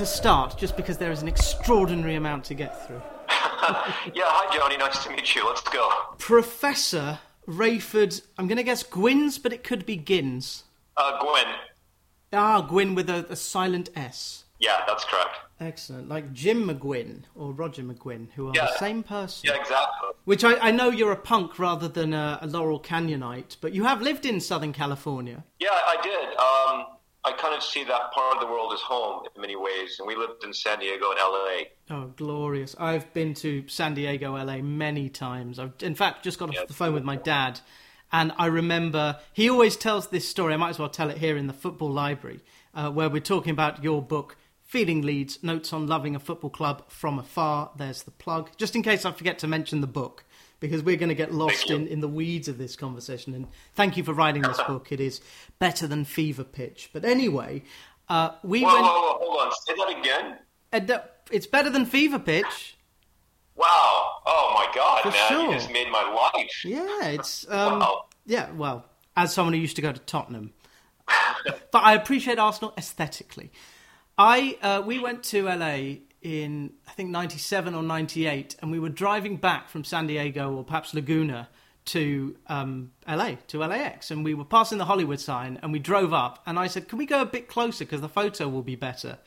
[0.00, 3.02] to start, just because there is an extraordinary amount to get through.
[3.28, 4.78] yeah, hi, Johnny.
[4.78, 5.46] Nice to meet you.
[5.46, 5.90] Let's go.
[6.16, 10.62] Professor Raiford, I'm going to guess Gwyn's, but it could be Gins.
[10.96, 11.54] Uh, Gwyn.
[12.32, 14.44] Ah, Gwyn with a, a silent S.
[14.58, 15.36] Yeah, that's correct.
[15.60, 16.08] Excellent.
[16.08, 18.66] Like Jim McGuinn or Roger McGuinn, who are Yeah.
[18.66, 19.50] the same person.
[19.52, 20.08] Yeah, exactly.
[20.24, 23.84] Which I, I know you're a punk rather than a, a Laurel Canyonite, but you
[23.84, 25.44] have lived in Southern California.
[25.58, 26.38] Yeah, I did.
[26.38, 29.96] Um, I kind of see that part of the world as home in many ways,
[29.98, 31.60] and we lived in San Diego and LA.
[31.90, 32.74] Oh, glorious.
[32.78, 35.58] I've been to San Diego, LA many times.
[35.58, 37.60] I've, in fact, just got off Yeah, the phone with my dad,
[38.10, 40.54] and I remember he always tells this story.
[40.54, 42.40] I might as well tell it here in the football library,
[42.74, 46.90] uh, where we're talking about your book, Feeling Leeds Notes on Loving a Football Club
[46.90, 47.70] from Afar.
[47.76, 50.24] There's the plug, just in case I forget to mention the book.
[50.60, 53.34] Because we're going to get lost in, in the weeds of this conversation.
[53.34, 54.92] And thank you for writing this book.
[54.92, 55.20] It is
[55.58, 56.90] better than Fever Pitch.
[56.92, 57.62] But anyway,
[58.10, 58.84] uh, we Whoa, went.
[58.84, 59.52] whoa, whoa, hold on.
[59.66, 60.38] Say that again.
[60.70, 62.76] and, uh, it's better than Fever Pitch.
[63.56, 64.16] Wow.
[64.26, 65.28] Oh my God, For man!
[65.28, 65.46] sure.
[65.46, 66.02] You just made my
[66.34, 66.64] life.
[66.64, 68.04] Yeah, it's um, Wow.
[68.26, 68.50] yeah.
[68.52, 68.84] Well,
[69.16, 70.52] as someone who used to go to Tottenham,
[71.72, 73.50] but I appreciate Arsenal aesthetically.
[74.18, 78.88] I uh, we went to LA in I think '97 or '98, and we were
[78.88, 81.48] driving back from San Diego or perhaps Laguna
[81.86, 86.12] to um, LA to LAX, and we were passing the Hollywood sign, and we drove
[86.12, 88.76] up, and I said, "Can we go a bit closer because the photo will be
[88.76, 89.18] better."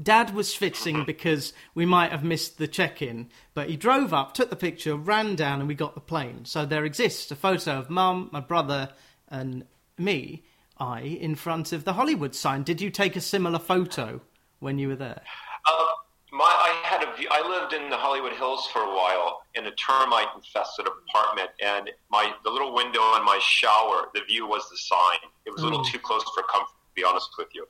[0.00, 4.50] Dad was schwitzing because we might have missed the check-in, but he drove up, took
[4.50, 6.44] the picture, ran down, and we got the plane.
[6.44, 8.90] So there exists a photo of Mum, my brother,
[9.28, 9.66] and
[9.98, 10.44] me,
[10.78, 12.62] I, in front of the Hollywood sign.
[12.62, 14.20] Did you take a similar photo
[14.60, 15.22] when you were there?
[15.66, 15.86] Uh,
[16.32, 17.28] my, I had a view.
[17.30, 22.32] I lived in the Hollywood Hills for a while in a termite-infested apartment, and my
[22.44, 25.18] the little window in my shower, the view was the sign.
[25.46, 25.90] It was a little Oh.
[25.92, 27.66] too close for comfort, to be honest with you.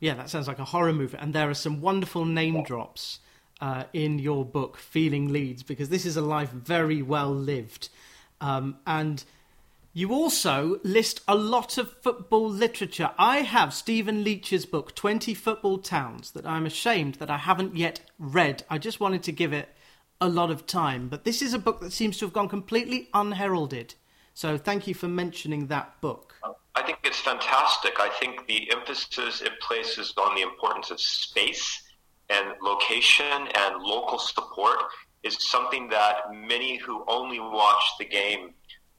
[0.00, 1.16] Yeah, that sounds like a horror movie.
[1.18, 3.20] And there are some wonderful name drops
[3.60, 7.88] uh, in your book, Feeling Leeds, because this is a life very well lived.
[8.40, 9.24] Um, and
[9.98, 13.10] you also list a lot of football literature.
[13.18, 17.98] I have Stephen Leach's book, 20 Football Towns, that I'm ashamed that I haven't yet
[18.16, 18.62] read.
[18.70, 19.70] I just wanted to give it
[20.20, 21.08] a lot of time.
[21.08, 23.96] But this is a book that seems to have gone completely unheralded.
[24.34, 26.32] So thank you for mentioning that book.
[26.76, 27.94] I think it's fantastic.
[27.98, 31.82] I think the emphasis it places on the importance of space
[32.30, 34.78] and location and local support
[35.24, 38.54] is something that many who only watch the game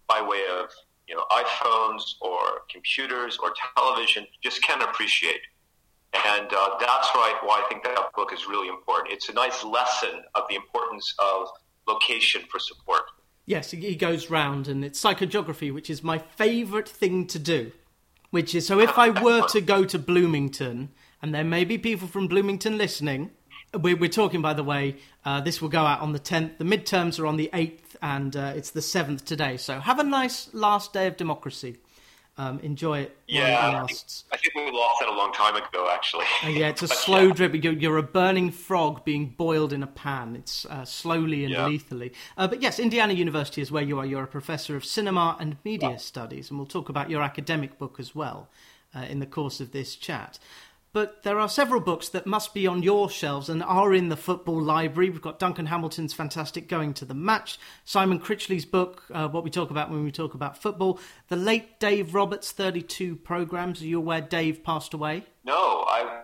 [0.10, 0.70] by way of
[1.10, 5.42] you know iPhones or computers or television just can't appreciate.
[6.14, 7.36] And uh, that's right.
[7.42, 9.14] Why I think that book is really important.
[9.14, 11.48] It's a nice lesson of the importance of
[11.88, 13.04] location for support.
[13.46, 17.72] Yes, he goes round, and it's psychogeography, which is my favourite thing to do.
[18.30, 20.90] Which is so if I were to go to Bloomington,
[21.22, 23.32] and there may be people from Bloomington listening,
[23.74, 26.58] we're, we're talking, by the way, uh, this will go out on the 10th.
[26.58, 29.58] The midterms are on the 8th, and uh, it's the 7th today.
[29.58, 31.78] So have a nice last day of democracy.
[32.38, 34.00] Um, enjoy it while Yeah, it I think.
[34.32, 36.24] I think we lost that a long time ago, actually.
[36.42, 37.34] And yeah, it's a slow yeah.
[37.34, 37.64] drip.
[37.64, 40.38] You're, you're a burning frog being boiled in a pan.
[40.38, 41.68] It's uh, slowly and Yeah.
[41.68, 42.14] lethally.
[42.38, 44.06] Uh, but yes, Indiana University is where you are.
[44.06, 48.00] You're a professor of cinema and media studies, and we'll talk about your academic book
[48.00, 48.48] as well
[48.96, 50.40] uh, in the course of this chat.
[50.92, 54.18] But there are several books that must be on your shelves and are in the
[54.18, 55.10] football library.
[55.12, 59.52] We've got Duncan Hamilton's fantastic Going to the Match, Simon Critchley's book, uh, What We
[59.52, 63.82] Talk About When We Talk About Football, the late Dave Roberts' 32 programs.
[63.82, 65.26] Are you aware Dave passed away?
[65.44, 65.54] No,
[65.88, 66.24] I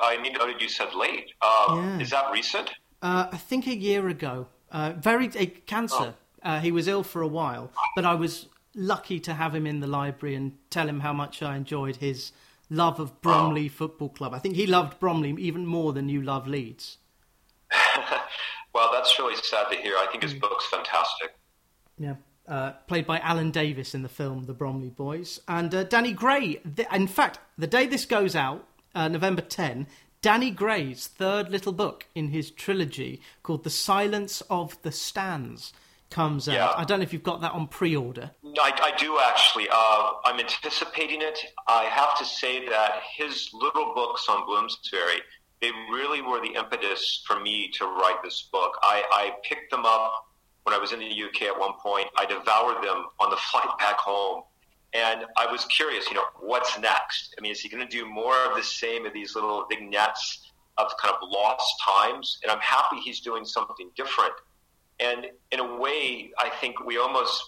[0.00, 1.32] I need to know that you said late.
[1.42, 1.98] Uh, Yeah.
[1.98, 2.70] Is that recent?
[3.02, 4.46] Uh, I think a year ago.
[4.70, 6.14] Uh, very a cancer.
[6.42, 9.80] Uh, he was ill for a while, but I was lucky to have him in
[9.80, 12.32] the library and tell him how much I enjoyed his
[12.70, 14.34] love of Bromley Football Club.
[14.34, 16.98] I think he loved Bromley even more than you love Leeds.
[18.74, 19.94] Well, that's really sad to hear.
[19.94, 20.40] I think his Mm.
[20.40, 21.34] book's fantastic.
[21.98, 22.14] Yeah.
[22.46, 25.40] Uh, played by Alan Davies in the film The Bromley Boys.
[25.48, 26.56] And uh, Danny Gray.
[26.76, 29.86] Th- in fact, the day this goes out, uh, November 10,
[30.22, 35.72] Danny Gray's third little book in his trilogy called The Silence of the Stands
[36.10, 36.54] comes out.
[36.54, 36.72] Yeah.
[36.76, 38.30] I don't know if you've got that on pre order.
[38.44, 39.68] I, I do actually.
[39.70, 41.38] Uh, I'm anticipating it.
[41.66, 45.20] I have to say that his little books on Bloomsbury,
[45.60, 48.72] they really were the impetus for me to write this book.
[48.82, 50.26] I, I picked them up
[50.64, 52.08] when I was in the UK at one point.
[52.16, 54.42] I devoured them on the flight back home.
[54.94, 57.34] And I was curious, you know, what's next?
[57.38, 60.50] I mean, is he going to do more of the same of these little vignettes
[60.78, 62.38] of kind of lost times?
[62.42, 64.32] And I'm happy he's doing something different.
[65.00, 67.42] And in a way, I think we almost,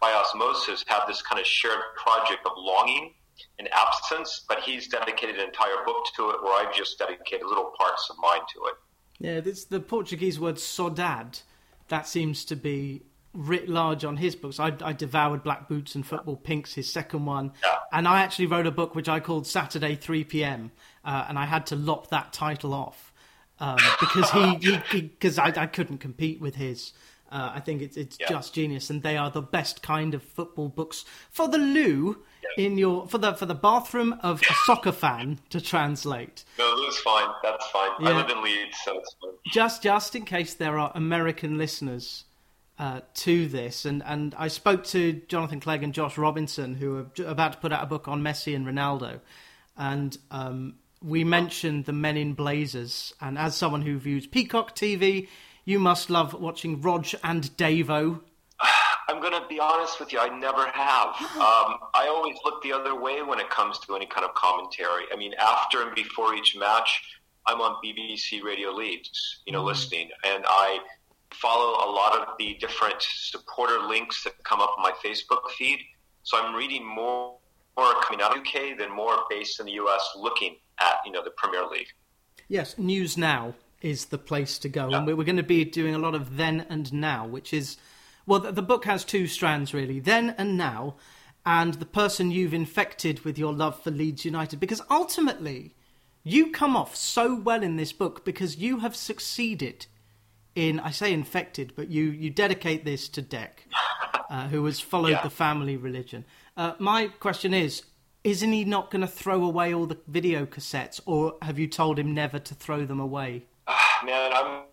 [0.00, 3.14] by osmosis, have this kind of shared project of longing
[3.58, 7.72] and absence, but he's dedicated an entire book to it, where I've just dedicated little
[7.76, 8.74] parts of mine to it.
[9.18, 11.42] Yeah, it's the Portuguese word saudade.
[11.88, 13.02] That seems to be
[13.32, 14.60] writ large on his books.
[14.60, 17.76] I, I devoured Black Boots and Football Pinks, his second one, yeah.
[17.92, 20.70] and I actually wrote a book which I called Saturday 3 p.m.
[21.04, 23.12] Uh, and I had to lop that title off
[23.60, 26.92] um, because he because I, I couldn't compete with his.
[27.30, 28.28] Uh, I think it's it's yeah.
[28.28, 32.22] just genius, and they are the best kind of football books for the loo
[32.56, 32.64] yeah.
[32.64, 36.44] in your for the for the bathroom of a soccer fan to translate.
[36.58, 37.28] No, that's fine.
[37.42, 37.90] That's fine.
[38.00, 38.10] Yeah.
[38.10, 39.32] I live in Leeds, so it's fine.
[39.52, 42.24] Just just in case there are American listeners
[42.78, 47.26] uh, to this, and and I spoke to Jonathan Clegg and Josh Robinson, who are
[47.26, 49.20] about to put out a book on Messi and Ronaldo,
[49.76, 50.74] and um,
[51.04, 55.28] we mentioned the Men in Blazers, and as someone who views Peacock TV,
[55.64, 58.20] you must love watching Rog and Davo.
[59.08, 60.18] I'm going to be honest with you.
[60.18, 61.14] I never have.
[61.34, 65.04] Um, I always look the other way when it comes to any kind of commentary.
[65.12, 67.02] I mean, after and before each match,
[67.46, 70.78] I'm on BBC Radio Leeds, you know, mm listening, and I
[71.30, 75.80] follow a lot of the different supporter links that come up on my Facebook feed.
[76.22, 77.36] So I'm reading more,
[77.76, 81.12] more coming out of the UK than more based in the US, looking at you
[81.12, 81.88] know the Premier League.
[82.48, 84.98] Yes, News Now is the place to go, yeah.
[84.98, 87.76] and we're going to be doing a lot of then and now, which is
[88.26, 90.96] well, the, book has two strands really: then and now,
[91.44, 95.74] and the person you've infected with your love for Leeds United, because ultimately.
[96.26, 99.84] You come off so well in this book because you have succeeded
[100.54, 103.50] in I say infected, but you you dedicate this to Dec,
[104.30, 105.22] uh, who has followed yeah.
[105.22, 106.24] the family religion.
[106.56, 107.82] Uh, my question is:
[108.22, 111.98] Isn't he not going to throw away all the video cassettes, or have you told
[111.98, 113.46] him never to throw them away?
[114.04, 114.64] Man, I'm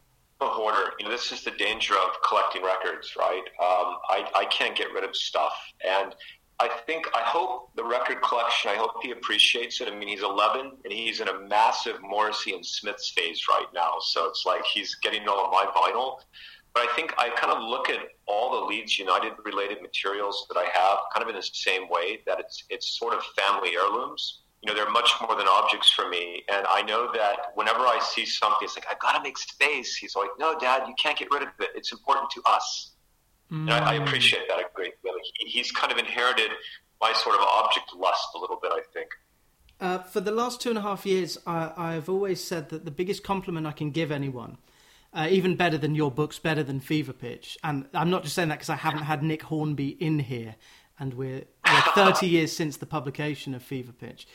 [0.42, 0.94] a hoarder.
[1.00, 3.44] You know, this is the danger of collecting records, right?
[3.60, 5.54] Um, I I can't get rid of stuff,
[5.88, 6.16] and
[6.62, 9.88] I think, I hope the record collection, I hope he appreciates it.
[9.88, 13.94] I mean, he's 11 and he's in a massive Morrissey and Smiths phase right now.
[14.02, 16.20] So it's like he's getting all of my vinyl.
[16.74, 20.58] But I think I kind of look at all the Leeds United related materials that
[20.58, 24.44] I have kind of in the same way that it's, it's sort of family heirlooms.
[24.62, 26.44] You know, they're much more than objects for me.
[26.52, 29.96] And I know that whenever I see something, it's like, I've got to make space.
[29.96, 31.72] He's like, no, Dad, you can't get rid of it.
[31.76, 32.92] It's important to us.
[33.52, 33.62] Mm.
[33.62, 35.14] And I, I, appreciate that a great deal.
[35.40, 36.52] He, he's kind of inherited
[37.02, 39.10] my sort of object lust a little bit, I think.
[39.82, 42.86] Uh, for the last two and a half years, I, I, have always said that
[42.86, 44.58] the biggest compliment I can give anyone,
[45.14, 48.50] uh, even better than your books, better than Fever Pitch, and I'm not just saying
[48.50, 50.56] that because I haven't had Nick Hornby in here,
[51.00, 54.28] and we're, we're 30 years since the publication of Fever Pitch.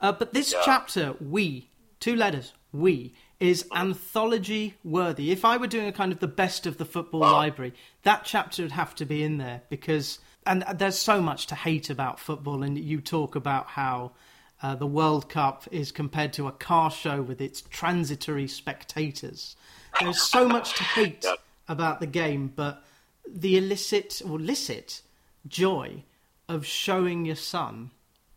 [0.00, 0.62] Uh, but this yeah.
[0.64, 1.70] chapter, we,
[2.00, 5.32] two letters, we, is anthology worthy.
[5.32, 7.32] If I were doing a kind of the best of the football wow.
[7.32, 7.74] library,
[8.04, 11.90] that chapter would have to be in there because, and there's so much to hate
[11.90, 14.12] about football, and you talk about how.
[14.64, 19.56] Uh, the World Cup is compared to a car show with its transitory spectators.
[20.04, 21.24] There's so much to hate
[21.68, 22.84] about the game, but
[23.26, 25.02] the illicit or licit
[25.46, 26.04] joy
[26.48, 27.90] of showing your son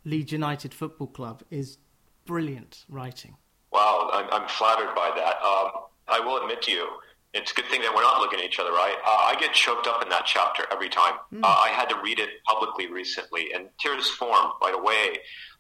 [0.04, 1.78] Leeds United Football Club is
[2.26, 3.36] brilliant writing.
[3.72, 5.36] Wow, I'm, I'm flattered by that.
[5.42, 5.72] Um,
[6.08, 6.88] I will admit to you,
[7.34, 8.96] it's a good thing that we're not looking at each other, right?
[9.06, 11.16] Uh, I get choked up in that chapter every time.
[11.34, 11.44] Mm.
[11.44, 15.20] Uh, I had to read it publicly recently, and tears formed right away.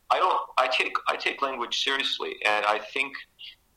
[0.09, 0.39] I don't.
[0.57, 3.13] I take I take language seriously, and I think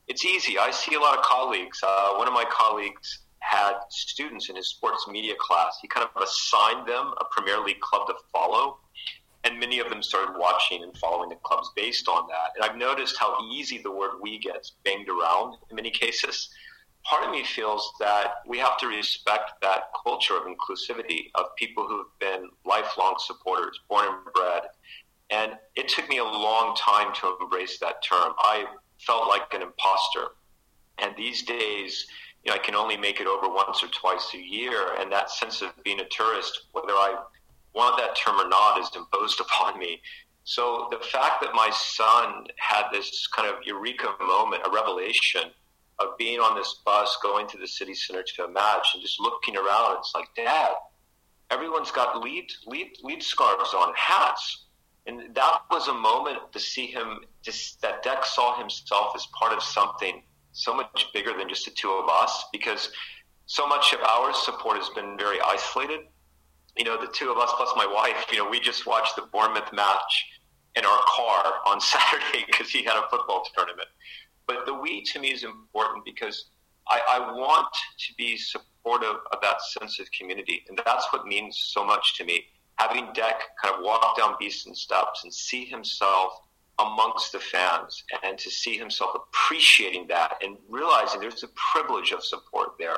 [0.09, 0.57] it's easy.
[0.57, 1.79] I see a lot of colleagues.
[1.87, 5.77] Uh, one of my colleagues had students in his sports media class.
[5.81, 8.79] He kind of assigned them a Premier League club to follow,
[9.43, 12.51] and many of them started watching and following the clubs based on that.
[12.55, 16.49] And I've noticed how easy the word "we" gets banged around in many cases.
[17.05, 21.87] Part of me feels that we have to respect that culture of inclusivity of people
[21.87, 24.63] who've been lifelong supporters, born and bred.
[25.29, 28.33] And it took me a long time to embrace that term.
[28.39, 28.65] I
[28.99, 30.29] felt like an imposter.
[30.97, 32.05] And these days,
[32.43, 34.95] you know, I can only make it over once or twice a year.
[34.99, 37.23] And that sense of being a tourist, whether I
[37.73, 40.01] want that term or not is imposed upon me.
[40.43, 45.43] So the fact that my son had this kind of eureka moment, a revelation
[45.99, 49.19] of being on this bus going to the city center to a match and just
[49.19, 50.71] looking around, it's like, Dad,
[51.51, 54.65] everyone's got lead lead lead scarves on, hats.
[55.05, 59.53] And that was a moment to see him just that Dec saw himself as part
[59.53, 62.91] of something so much bigger than just the two of us because
[63.45, 66.01] so much of our support has been very isolated
[66.79, 69.23] you know, the two of us plus my wife, you know, we just watched the
[69.33, 70.25] Bournemouth match
[70.75, 73.89] in our car on Saturday because he had a football tournament.
[74.47, 76.45] But the we to me is important because
[76.87, 80.63] I, I want to be supportive of that sense of community.
[80.69, 82.45] And that's what means so much to me.
[82.79, 86.33] Having Dec kind of walk down Beeson steps and see himself
[86.79, 92.23] amongst the fans and to see himself appreciating that and realizing there's a privilege of
[92.23, 92.95] support there.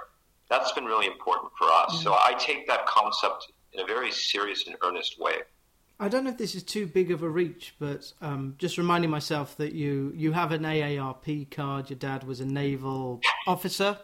[0.50, 1.94] That's been really important for us.
[1.94, 2.04] Mm-hmm.
[2.04, 5.34] So I take that concept in a very serious and earnest way.
[6.00, 9.12] I don't know if this is too big of a reach, but um, just reminding
[9.12, 11.92] myself that you you have an AARP card.
[11.92, 14.00] Your dad was a naval officer,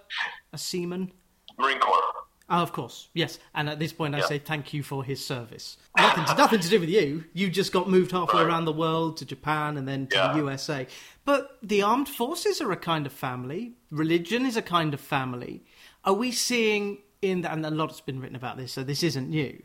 [0.54, 1.12] a seaman,
[1.58, 2.07] Marine Corps.
[2.50, 3.40] Oh, of course, yes.
[3.54, 5.78] And at this point, I say thank you for his service.
[5.98, 7.26] Nothing to, nothing to do with you.
[7.34, 8.48] You just got moved halfway right.
[8.48, 10.32] around the world to Japan and then to yeah.
[10.32, 10.88] the USA.
[11.26, 13.74] But the armed forces are a kind of family.
[13.92, 15.66] Religion is a kind of family.
[16.06, 17.52] Are we seeing in that?
[17.52, 19.62] And a lot's been written about this, so this isn't new.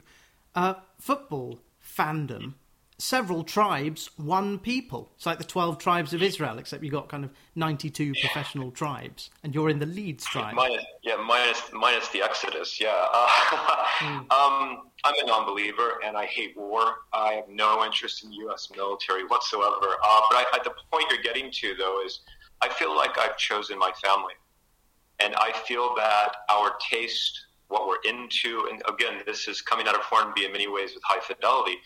[0.57, 2.55] Uh, football fandom
[3.03, 5.11] several tribes, one people.
[5.17, 9.31] It's like the 12 tribes of Israel, except you've got kind of 92 professional tribes,
[9.43, 10.55] and you're in the Leeds tribe.
[10.55, 13.07] Minus, yeah, minus, minus the Exodus, yeah.
[13.13, 13.27] Uh,
[13.99, 14.33] mm.
[14.33, 16.95] um, I'm a non believer, and I hate war.
[17.13, 18.69] I have no interest in the U.S.
[18.75, 19.97] military whatsoever.
[20.05, 22.21] Uh, but I, the point you're getting to, though, is
[22.61, 24.35] I feel like I've chosen my family.
[25.19, 29.95] And I feel that our taste, what we're into, and again, this is coming out
[29.95, 31.77] of Hornby in many ways with high fidelity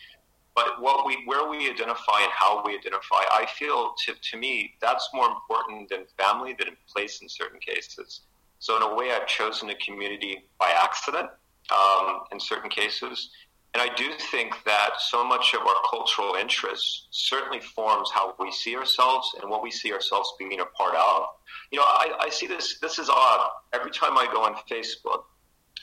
[0.56, 4.74] but what we, where we identify and how we identify, I feel to, to me
[4.80, 8.22] that's more important than family, than place in certain cases.
[8.58, 11.28] So in a way, I've chosen a community by accident
[11.70, 13.28] um, in certain cases,
[13.74, 18.50] and I do think that so much of our cultural interests certainly forms how we
[18.50, 21.26] see ourselves and what we see ourselves being a part of.
[21.70, 22.78] You know, I, I see this.
[22.80, 23.50] This is odd.
[23.74, 25.24] Every time I go on Facebook,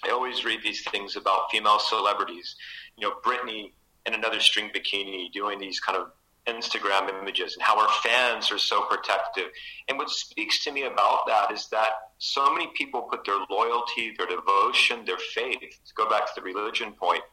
[0.03, 2.55] I always read these things about female celebrities.
[2.97, 3.73] You know, Britney
[4.05, 6.12] in another string bikini doing these kind of
[6.48, 9.45] Instagram images and how our fans are so protective.
[9.88, 14.13] And what speaks to me about that is that so many people put their loyalty,
[14.17, 17.24] their devotion, their faith, to go back to the religion point,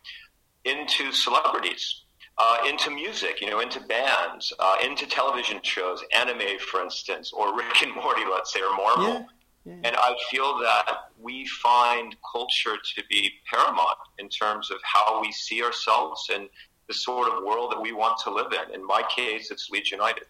[0.65, 2.03] into celebrities.
[2.43, 7.55] Uh, into music, you know, into bands, uh, into television shows, anime, for instance, or
[7.55, 9.13] Rick and Morty, let's say, or Marvel.
[9.13, 9.25] Yeah.
[9.65, 9.75] Yeah.
[9.85, 15.33] And I feel that we find culture to be paramount in terms of how we
[15.33, 16.49] see ourselves and
[16.89, 18.75] the sort of world that we want to live in.
[18.75, 20.25] In my case, it's Leeds United.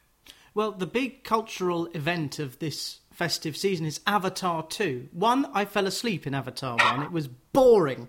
[0.52, 5.08] Well, the big cultural event of this festive season is Avatar 2.
[5.12, 7.02] One, I fell asleep in Avatar 1.
[7.02, 8.08] It was boring.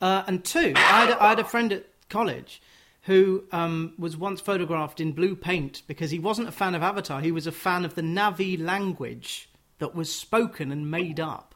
[0.00, 2.62] Uh, and two, I had, a, I had, a friend at college
[3.02, 7.20] who um, was once photographed in blue paint because he wasn't a fan of Avatar.
[7.20, 9.48] He was a fan of the Na'vi language
[9.78, 11.54] that was spoken and made up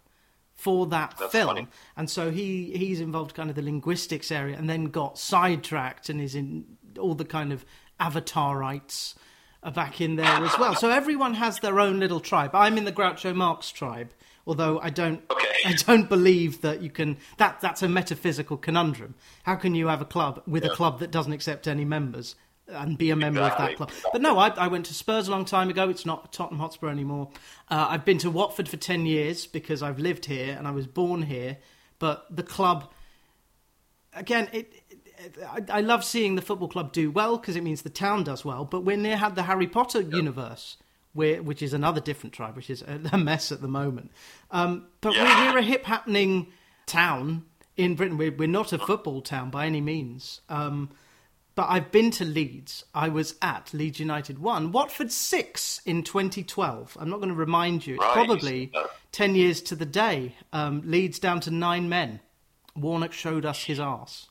[0.54, 1.48] for that That's film.
[1.48, 1.68] Funny.
[1.96, 6.20] And so he he's involved kind of the linguistics area and then got sidetracked and
[6.20, 6.64] is in
[6.98, 7.64] all the kind of
[7.98, 9.14] avatar rights
[9.62, 10.74] are back in there as well.
[10.74, 12.54] So everyone has their own little tribe.
[12.54, 14.12] I'm in the Groucho Marx tribe,
[14.46, 15.48] although I don't okay.
[15.64, 19.14] I don't believe that you can that that's a metaphysical conundrum.
[19.44, 20.70] How can you have a club with yeah.
[20.70, 22.34] a club that doesn't accept any members
[22.72, 23.64] and be a member exactly.
[23.64, 23.90] of that club.
[24.12, 25.88] But no, I, I, went to Spurs a long time ago.
[25.88, 27.30] It's not Tottenham Hotspur anymore.
[27.70, 30.86] Uh, I've been to Watford for 10 years because I've lived here and I was
[30.86, 31.58] born here.
[31.98, 32.90] But the club,
[34.14, 37.82] again, it, it, I, I, love seeing the football club do well because it means
[37.82, 38.64] the town does well.
[38.64, 40.12] But we're near had the Harry Potter yep.
[40.12, 40.76] universe.
[41.14, 44.12] Where, which is another different tribe, which is a, mess at the moment.
[44.50, 45.48] Um, but yeah.
[45.48, 46.46] we're, we're, a hip happening
[46.86, 47.44] town
[47.76, 48.16] in Britain.
[48.16, 50.40] We're, we're not a football town by any means.
[50.48, 50.88] Um,
[51.54, 52.84] but I've been to Leeds.
[52.94, 56.96] I was at Leeds United 1, Watford 6 in 2012.
[56.98, 57.94] I'm not going to remind you.
[57.94, 58.14] It's right.
[58.14, 58.72] probably
[59.12, 60.34] 10 years to the day.
[60.52, 62.20] Um, Leeds down to nine men.
[62.74, 64.28] Warnock showed us his arse.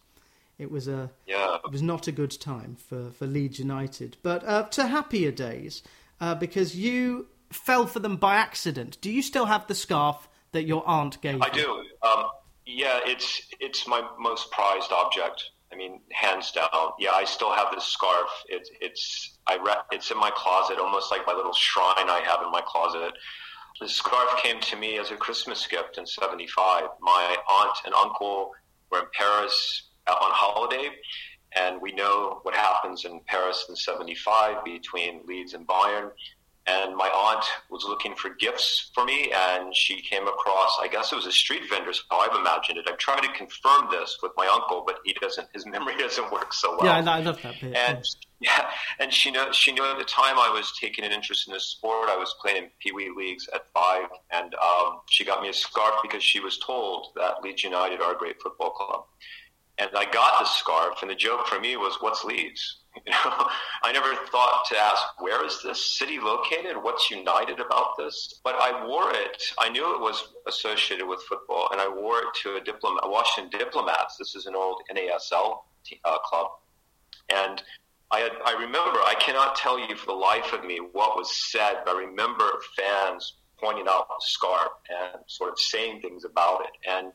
[0.57, 1.57] It was a yeah.
[1.65, 5.81] it was not a good time for, for Leeds United, but uh, to happier days
[6.19, 8.99] uh, because you fell for them by accident.
[9.01, 11.41] Do you still have the scarf that your aunt gave?
[11.41, 11.51] I you?
[11.51, 11.83] I do.
[12.07, 12.25] Um,
[12.67, 15.49] yeah, it's it's my most prized object.
[15.71, 16.69] I mean, hands down.
[16.99, 18.29] Yeah, I still have this scarf.
[18.49, 22.41] It's it's I re- it's in my closet, almost like my little shrine I have
[22.45, 23.13] in my closet.
[23.79, 26.83] The scarf came to me as a Christmas gift in '75.
[26.99, 28.51] My aunt and uncle
[28.91, 30.89] were in Paris uh, on holiday,
[31.55, 36.11] and we know what happens in Paris in '75 between Leeds and Bayern
[36.67, 41.11] and my aunt was looking for gifts for me and she came across i guess
[41.11, 42.85] it was a street vendor so i've imagined it.
[42.87, 46.53] I've tried to confirm this with my uncle but he doesn't his memory doesn't work
[46.53, 46.85] so well.
[46.85, 47.75] Yeah i love that bit.
[47.75, 48.03] And
[48.39, 51.53] yeah and she knew she knew at the time i was taking an interest in
[51.53, 52.09] this sport.
[52.09, 55.95] I was playing in pee-wee leagues at five and um, she got me a scarf
[56.01, 59.05] because she was told that leeds united are a great football club
[59.77, 63.47] and I got the scarf, and the joke for me was, "What's Leeds?" You know,
[63.83, 66.75] I never thought to ask, where is this city located?
[66.75, 68.41] What's United about this?
[68.43, 69.41] But I wore it.
[69.59, 73.57] I knew it was associated with football, and I wore it to a diplomat, Washington
[73.57, 74.17] Diplomats.
[74.17, 75.59] This is an old NASL
[76.03, 76.47] uh, club,
[77.29, 77.63] and
[78.11, 78.99] I, had, I remember.
[78.99, 82.43] I cannot tell you for the life of me what was said, but I remember
[82.77, 87.13] fans pointing out the scarf and sort of saying things about it, and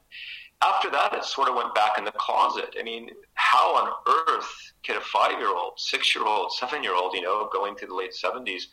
[0.62, 2.76] after that, it sort of went back in the closet.
[2.78, 3.92] I mean, how on
[4.28, 7.76] earth could a five year old, six year old, seven year old, you know, going
[7.76, 8.64] through the late 70s,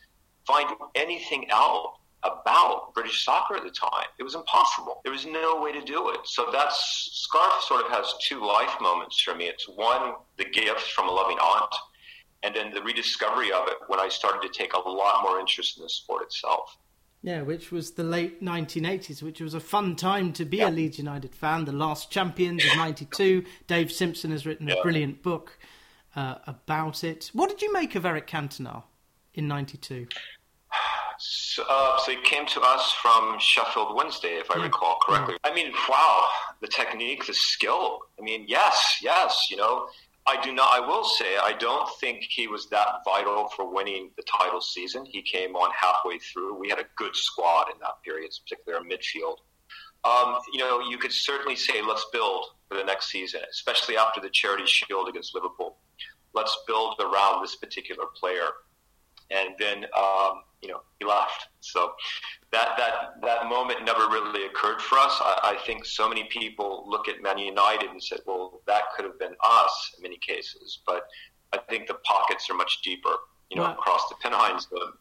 [0.48, 4.08] find anything out about British soccer at the time?
[4.18, 5.02] It was impossible.
[5.04, 6.20] There was no way to do it.
[6.24, 9.46] So that scarf sort of has two life moments for me.
[9.46, 11.76] It's one, the gift from a loving aunt,
[12.44, 15.78] and then the rediscovery of it when I started to take a lot more interest
[15.78, 16.78] in the sport itself.
[17.24, 20.68] Yeah, which was the late 1980s, which was a fun time to be yeah.
[20.68, 21.64] a Leeds United fan.
[21.64, 23.46] The Last Champions of '92.
[23.66, 25.58] Dave Simpson has written a brilliant book
[26.18, 27.32] uh, about it.
[27.32, 28.84] What did you make of Eric Cantona
[29.34, 30.08] in '92?
[31.18, 34.64] So, uh, so, he came to us from Sheffield Wednesday, if I yeah.
[34.64, 35.38] recall correctly.
[35.46, 36.28] I mean, wow,
[36.60, 38.00] the technique, the skill.
[38.20, 39.88] I mean, yes, yes, you know,
[40.26, 40.70] I do not.
[40.74, 45.06] I will say I don't think he was that vital for winning the title season.
[45.06, 46.58] He came on halfway through.
[46.58, 49.38] We had a good squad in that period, particularly our midfield.
[50.06, 54.22] Um, you know, you could certainly say let's build for the next season, especially after
[54.22, 55.78] the Charity Shield against Liverpool.
[56.34, 58.48] Let's build around this particular player,
[59.30, 61.48] and then um, you know he left.
[61.60, 61.92] So
[62.52, 65.20] that that that moment never really occurred for us.
[65.22, 69.06] I, I, think so many people look at Man United and said, "Well, that could
[69.06, 71.04] have been us in many cases," but
[71.52, 73.14] I think the pockets are much deeper,
[73.50, 74.68] you know, across the Pennines.
[74.72, 74.94] So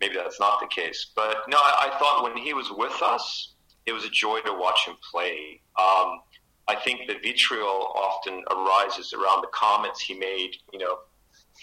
[0.00, 1.10] maybe that's not the case.
[1.14, 3.54] But no, I, I, thought when he was with us,
[3.86, 5.60] it was a joy to watch him play.
[5.78, 6.20] Um,
[6.68, 10.98] I think the vitriol often arises around the comments he made, you know,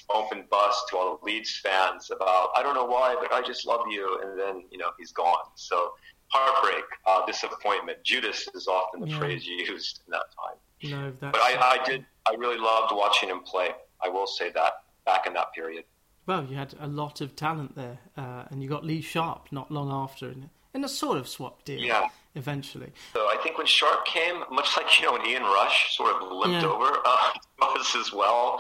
[0.10, 3.66] open bus to all the Leeds fans about I don't know why, but I just
[3.66, 5.46] love you, and then you know he's gone.
[5.56, 5.94] So
[6.30, 8.04] heartbreak, uh, disappointment.
[8.04, 9.20] Judas is often the yeah.
[9.20, 10.58] phrase used in that time.
[10.92, 12.06] No, but I, I did.
[12.26, 13.70] I really loved watching him play.
[14.02, 14.74] I will say that
[15.06, 15.84] back in that period.
[16.26, 19.72] Well, you had a lot of talent there, uh, and you got Lee Sharpe not
[19.72, 21.80] long after, in, in a sort of swap deal.
[21.80, 22.10] Yeah.
[22.36, 22.92] Eventually.
[23.14, 26.32] So I think when Sharpe came, much like you know when Ian Rush sort of
[26.32, 26.70] limped yeah.
[26.70, 27.32] over uh,
[27.80, 28.60] us as well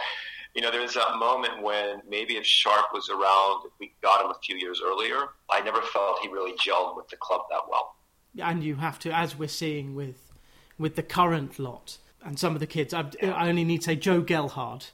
[0.59, 4.25] you know, there was that moment when maybe if Sharpe was around, if we got
[4.25, 7.61] him a few years earlier, I never felt he really gelled with the club that
[7.69, 7.95] well.
[8.37, 10.33] And you have to, as we're seeing with
[10.77, 12.93] with the current lot and some of the kids.
[12.93, 14.91] I, I only need to say Joe Gelhardt,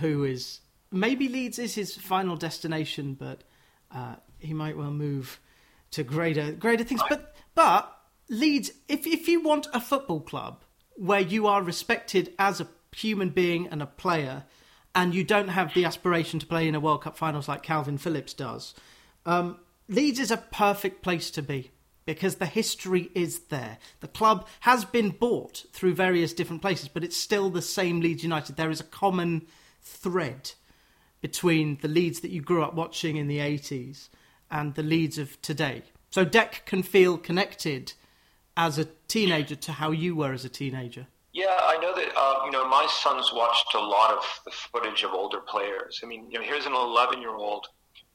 [0.00, 3.44] who is maybe Leeds is his final destination, but
[3.94, 5.38] uh, he might well move
[5.92, 7.02] to greater greater things.
[7.08, 7.96] But but
[8.28, 10.64] Leeds, if if you want a football club
[10.96, 14.42] where you are respected as a human being and a player
[14.94, 17.98] and you don't have the aspiration to play in a World Cup finals like Kalvin
[17.98, 18.74] Phillips does,
[19.26, 21.70] um, Leeds is a perfect place to be
[22.06, 23.78] because the history is there.
[24.00, 28.22] The club has been bought through various different places, but it's still the same Leeds
[28.22, 28.56] United.
[28.56, 29.46] There is a common
[29.82, 30.52] thread
[31.20, 34.08] between the Leeds that you grew up watching in the 80s
[34.50, 35.82] and the Leeds of today.
[36.10, 37.94] So Dec can feel connected
[38.56, 41.06] as a teenager to how you were as a teenager.
[41.34, 42.12] Yeah, I know that.
[42.16, 46.00] Uh, you know, my son's watched a lot of the footage of older players.
[46.02, 47.66] I mean, you know, here's an 11 year old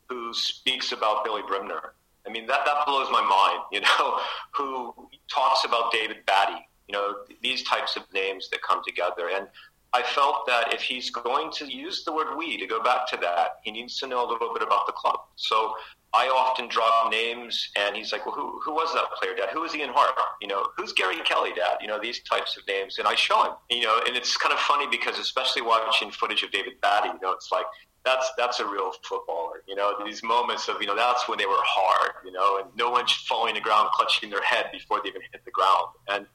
[0.08, 1.94] who speaks about Billy Bremner.
[2.26, 3.60] I mean, that that blows my mind.
[3.72, 4.20] You know,
[4.52, 6.66] who talks about David Batty.
[6.88, 9.30] You know, these types of names that come together.
[9.36, 9.48] And
[9.92, 13.18] I felt that if he's going to use the word we to go back to
[13.18, 15.22] that, he needs to know a little bit about the club.
[15.36, 15.74] So
[16.14, 19.50] I often drop names, and he's like, "Well, who who was that player, Dad?
[19.50, 20.18] Who was Ian Harte?
[20.42, 21.78] You know, who's Gary Kelly, Dad?
[21.82, 24.54] You know, these types of names." And I show him, you know, and it's kind
[24.54, 27.66] of funny because especially watching footage of David Batty, you know, it's like
[28.06, 29.64] that's that's a real footballer.
[29.68, 32.70] You know, these moments of you know that's when they were hard, you know, and
[32.76, 36.26] no one's falling the ground, clutching their head before they even hit the ground, and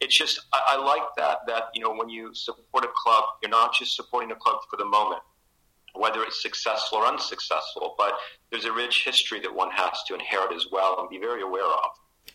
[0.00, 3.50] it's just I, I like that that you know when you support a club, you're
[3.50, 5.22] not just supporting a club for the moment
[5.94, 7.94] whether it's successful or unsuccessful.
[7.98, 8.14] But
[8.50, 11.64] there's a rich history that one has to inherit as well and be very aware
[11.64, 11.90] of.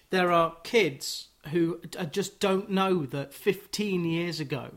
[0.10, 4.69] There are kids who just don't know that 15 years ago,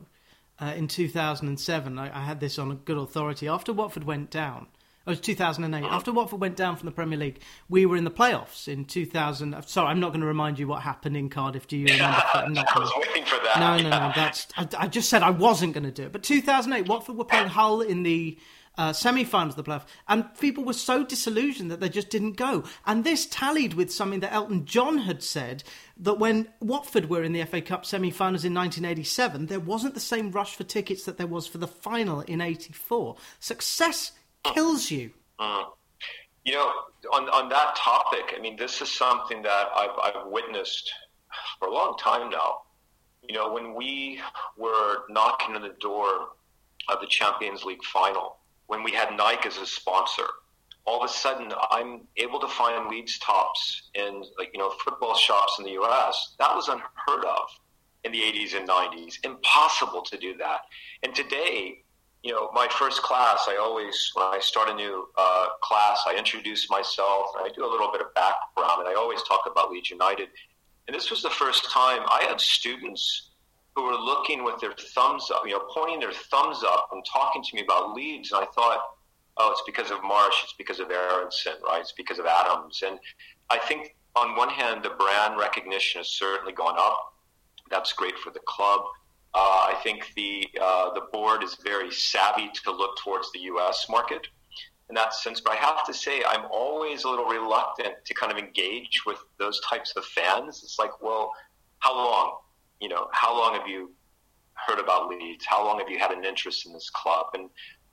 [0.59, 3.47] uh, in 2007, I, I, had this on a good authority.
[3.47, 4.69] After Watford went down,
[5.07, 5.85] it was 2008.
[5.85, 5.95] Mm-hmm.
[5.95, 9.55] After Watford went down from the Premier League, we were in the playoffs in 2000.
[9.67, 11.69] Sorry, I'm not going to remind you what happened in Cardiff.
[11.69, 12.23] Do you remember?
[12.35, 13.59] I was waiting for that.
[13.61, 14.13] No, no, no.
[14.17, 14.49] That's.
[14.57, 16.13] I, I just said I wasn't going to do it.
[16.13, 18.37] But 2008, Watford were playing Hull in the
[18.79, 22.65] uh, semi-finals of the playoff, and people were so disillusioned that they just didn't go.
[22.85, 25.63] And this tallied with something that Elton John had said
[25.99, 30.31] that when Watford were in the FA Cup semi-finals in 1987, there wasn't the same
[30.31, 33.17] rush for tickets that there was for the final in '84.
[33.39, 34.13] Success
[34.55, 35.11] kills you.
[35.41, 35.67] Mm.
[36.45, 36.73] You know,
[37.13, 40.93] on on that topic, I mean, this is something that I've, I've witnessed
[41.59, 42.63] for a long time now.
[43.29, 44.21] You know, when we
[44.57, 46.29] were knocking on the door
[46.89, 50.27] of the Champions League final, when we had Nike as a sponsor,
[50.85, 55.17] all of a sudden I'm able to find Leeds tops in like you know football
[55.17, 56.35] shops in the U.S.
[56.39, 57.49] That was unheard of
[58.05, 59.19] in the 80s and 90s.
[59.25, 60.61] Impossible to do that.
[61.03, 61.83] And today,
[62.23, 66.17] you know, my first class, I always, when I start a new uh, class, I
[66.17, 69.71] introduce myself and I do a little bit of background and I always talk about
[69.71, 70.29] Leeds United.
[70.87, 73.31] And this was the first time I had students
[73.75, 77.43] who were looking with their thumbs up, you know, pointing their thumbs up and talking
[77.43, 78.33] to me about Leeds.
[78.33, 78.81] And I thought,
[79.37, 81.81] oh, it's because of Marsch, it's because of Aaronson, right?
[81.81, 82.83] It's because of Adams.
[82.87, 82.99] And
[83.51, 87.15] I think on one hand, the brand recognition has certainly gone up.
[87.71, 88.81] That's great for the club.
[89.39, 93.85] Uh, I think the uh, the board is very savvy to look towards the U.S.
[93.91, 94.27] market
[94.89, 95.43] in that sense.
[95.43, 99.19] But I have to say, I'm always a little reluctant to kind of engage with
[99.39, 100.63] those types of fans.
[100.65, 101.33] It's like, well,
[101.81, 102.39] how long?
[102.81, 103.93] You know, how long have you
[104.55, 105.45] heard about Leeds?
[105.47, 107.27] How long have you had an interest in this club?
[107.35, 107.51] And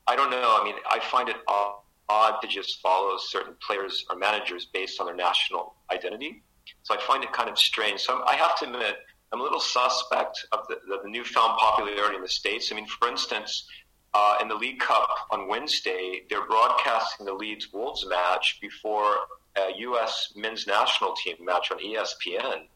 [0.08, 0.58] I don't know.
[0.62, 1.76] I mean, I find it odd,
[2.08, 6.42] odd to just follow certain players or managers based on their national identity.
[6.84, 8.00] So I find it kind of strange.
[8.00, 8.96] So I have to admit
[9.34, 12.72] I'm a little suspect of the, the, newfound popularity in the States.
[12.72, 13.68] I mean, for instance,
[14.14, 19.16] uh, in the League Cup on Wednesday, they're broadcasting the Leeds Wolves match before
[19.56, 20.34] a U.S.
[20.36, 22.68] men's national team match on ESPN.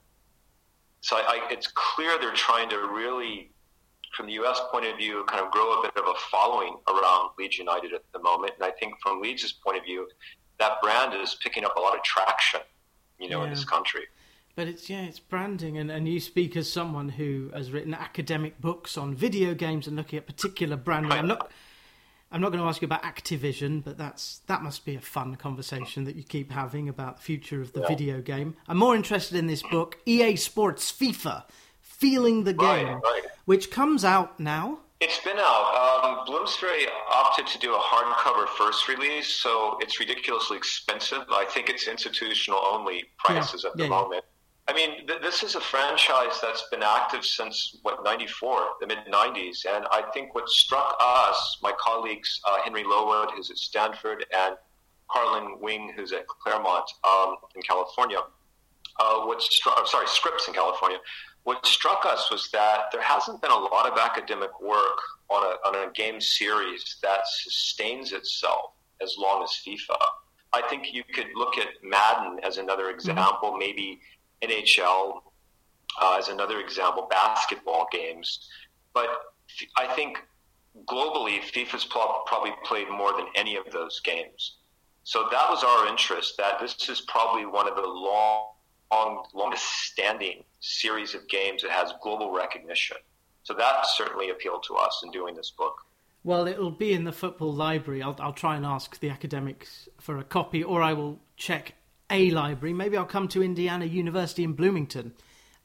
[1.01, 3.51] So I, I, it's clear they're trying to really,
[4.15, 4.59] from the U.S.
[4.71, 8.01] point of view, kind of grow a bit of a following around Leeds United at
[8.13, 8.53] the moment.
[8.55, 10.07] And I think from Leeds' point of view,
[10.59, 12.61] that brand is picking up a lot of traction,
[13.19, 13.43] you know, yeah.
[13.43, 14.07] in this country.
[14.57, 18.59] But it's yeah, it's branding, and, and you speak as someone who has written academic
[18.59, 21.11] books on video games and looking at particular branding.
[21.11, 21.51] I'm not,
[22.31, 25.35] I'm not going to ask you about Activision, but that's that must be a fun
[25.35, 27.87] conversation that you keep having about the future of the yeah.
[27.87, 28.55] video game.
[28.67, 31.43] I'm more interested in this book, EA Sports FIFA,
[31.79, 33.21] Feeling the Game, right, right.
[33.45, 34.79] which comes out now.
[34.99, 36.01] It's been out.
[36.03, 41.25] Um, Bloomsbury opted to do a hardcover first release, so it's ridiculously expensive.
[41.29, 44.23] I think it's institutional only prices yeah, at the yeah, moment.
[44.69, 48.99] I mean, th- this is a franchise that's been active since what '94, the mid
[49.11, 54.25] '90s, and I think what struck us, my colleagues uh, Henry Lowood, who's at Stanford,
[54.35, 54.57] and
[55.09, 58.19] Carlin Wing, who's at Claremont um, in California,
[58.99, 60.97] uh, what struck, sorry, Scripps in California.
[61.43, 64.99] What struck us was that there hasn't been a lot of academic work
[65.29, 69.97] on a, on a game series that sustains itself as long as FIFA.
[70.53, 72.95] I think you could look at Madden as another mm-hmm.
[72.95, 73.59] example, mm-hmm.
[73.59, 73.99] maybe
[74.41, 75.21] NHL
[76.01, 78.47] uh, as another example, basketball games.
[78.93, 79.07] But
[79.77, 80.19] I think
[80.85, 84.57] globally, FIFA's probably played more than any of those games.
[85.03, 86.35] So that was our interest.
[86.37, 88.51] That this is probably one of the long,
[88.91, 92.97] long longest standing series of games that has global recognition.
[93.43, 95.75] So that certainly appealed to us in doing this book.
[96.25, 98.01] Well, it'll be in the football library.
[98.01, 101.75] I'll, I'll try and ask the academics for a copy, or I will check
[102.09, 102.73] a library.
[102.73, 105.13] Maybe I'll come to Indiana University in Bloomington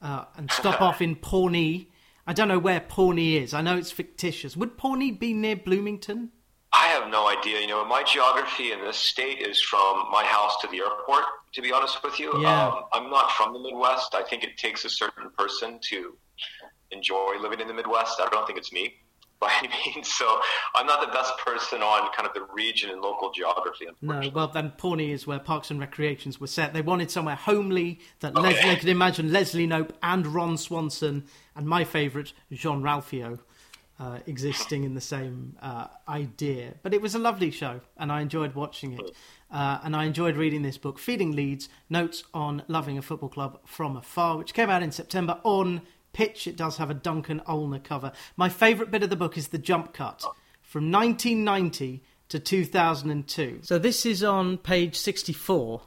[0.01, 1.89] uh, and stop off in Pawnee.
[2.25, 3.53] I don't know where Pawnee is.
[3.53, 4.55] I know it's fictitious.
[4.55, 6.31] Would Pawnee be near Bloomington?
[6.73, 7.59] I have no idea.
[7.61, 11.25] You know, my geography in this state is from my house to the airport.
[11.53, 12.67] To be honest with you, yeah.
[12.67, 14.15] um, I'm not from the Midwest.
[14.15, 16.17] I think it takes a certain person to
[16.91, 18.19] enjoy living in the Midwest.
[18.19, 18.95] I don't think it's me
[19.43, 20.07] by any means.
[20.07, 20.39] So
[20.75, 23.87] I'm not the best person on kind of the region and local geography.
[24.01, 26.73] No, well then Pawnee is where Parks and Recreations were set.
[26.73, 28.41] They wanted somewhere homely that okay.
[28.41, 31.25] Les- they could imagine Leslie Knope and Ron Swanson
[31.55, 33.39] and my favourite Jean Ralphio.
[33.99, 38.21] Uh, existing in the same uh, idea, but it was a lovely show, and I
[38.21, 39.15] enjoyed watching it.
[39.51, 43.59] Uh, and I enjoyed reading this book, Feeling Leeds: Notes on Loving a Football Club
[43.65, 47.83] from Afar, which came out in September on pitch, it does have a Duncan Olner
[47.83, 48.11] cover.
[48.37, 50.23] My favourite bit of the book is the jump cut
[50.61, 53.59] from 1990 to 2002.
[53.63, 55.81] So this is on page 64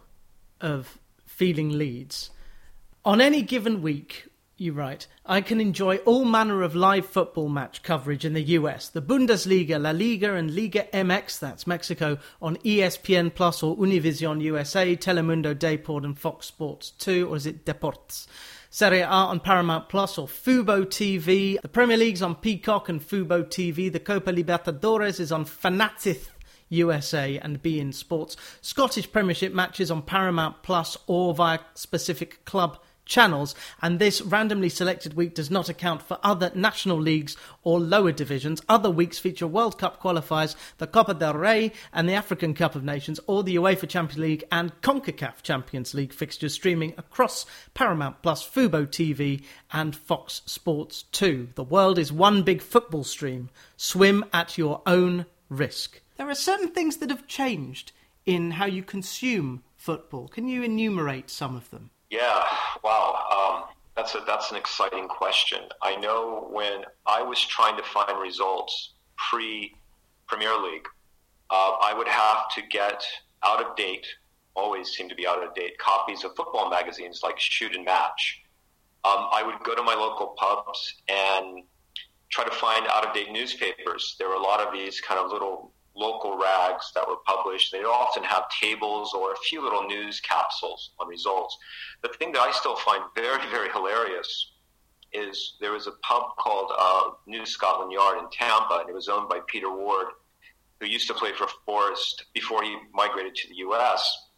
[0.61, 2.31] of Feeling Leeds.
[3.05, 7.83] On any given week, you write, I can enjoy all manner of live football match
[7.83, 13.35] coverage in the US, the Bundesliga, La Liga, and Liga MX, that's Mexico, on ESPN
[13.35, 18.27] Plus or Univision USA, Telemundo Deport, and Fox Sports 2, or is it Deportes?
[18.77, 21.59] Serie A on Paramount Plus or Fubo TV.
[21.63, 23.91] The Premier League's on Peacock and Fubo TV.
[23.91, 26.29] The Copa Libertadores is on Fanatiz
[26.69, 33.55] USA and beIN Sports, Scottish Premiership matches on Paramount Plus or via specific club channels,
[33.81, 38.61] and this randomly selected week does not account for other national leagues or lower divisions.
[38.69, 42.85] Other weeks feature World Cup qualifiers, the Copa del Rey and the African Cup of
[42.85, 48.47] Nations, or the UEFA Champions League and CONCACAF Champions League fixtures streaming across Paramount Plus,
[48.47, 49.43] Fubo TV,
[49.73, 51.49] and Fox Sports 2.
[51.55, 53.49] The world is one big football stream.
[53.77, 56.01] Swim at your own risk.
[56.17, 57.93] There are certain things that have changed
[58.25, 60.29] in how you consume football.
[60.29, 61.91] Can you enumerate some of them?
[62.11, 62.45] Yeah,
[62.85, 63.65] wow.
[63.67, 65.61] Um, that's a, that's an exciting question.
[65.83, 69.75] I know when I was trying to find results pre
[70.29, 70.87] Premier League,
[71.51, 73.03] uh, I would have to get
[73.45, 74.07] out of date,
[74.55, 78.43] always seem to be out of date, copies of football magazines like Shoot and Match.
[79.05, 81.63] Um, I would go to my local pubs and
[82.29, 84.17] try to find out of date newspapers.
[84.19, 87.73] There were a lot of these kind of little local rags that were published.
[87.73, 91.57] They often have tables or a few little news capsules on results.
[92.03, 94.53] The thing that I still find very, very hilarious
[95.13, 99.09] is there was a pub called uh, New Scotland Yard in Tampa, and it was
[99.09, 100.09] owned by Peter Ward,
[100.81, 104.29] who used to play for Forest before he migrated to the U.S.